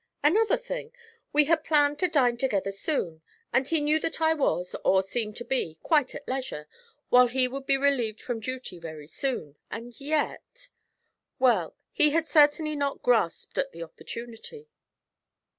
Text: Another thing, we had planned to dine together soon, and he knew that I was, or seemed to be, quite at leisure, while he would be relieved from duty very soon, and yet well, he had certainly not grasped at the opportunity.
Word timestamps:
Another 0.23 0.57
thing, 0.57 0.91
we 1.31 1.45
had 1.45 1.63
planned 1.63 1.99
to 1.99 2.07
dine 2.07 2.35
together 2.35 2.71
soon, 2.71 3.21
and 3.53 3.67
he 3.67 3.79
knew 3.79 3.99
that 3.99 4.19
I 4.19 4.33
was, 4.33 4.75
or 4.83 5.03
seemed 5.03 5.35
to 5.35 5.45
be, 5.45 5.77
quite 5.83 6.15
at 6.15 6.27
leisure, 6.27 6.67
while 7.09 7.27
he 7.27 7.47
would 7.47 7.67
be 7.67 7.77
relieved 7.77 8.19
from 8.19 8.39
duty 8.39 8.79
very 8.79 9.05
soon, 9.05 9.57
and 9.69 9.93
yet 10.01 10.69
well, 11.37 11.75
he 11.91 12.09
had 12.09 12.27
certainly 12.27 12.75
not 12.75 13.03
grasped 13.03 13.59
at 13.59 13.73
the 13.73 13.83
opportunity. 13.83 14.69